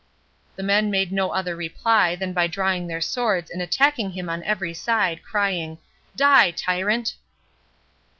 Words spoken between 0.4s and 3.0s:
—The men made no other reply than by drawing